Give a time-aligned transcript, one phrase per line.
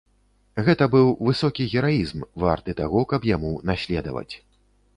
[0.67, 4.31] Гэта быў высокі гераізм, варты таго, каб яму наследаваць.